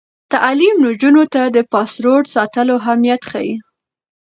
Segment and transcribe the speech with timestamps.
[0.33, 3.55] تعلیم نجونو ته د پاسورډ ساتلو اهمیت ښيي.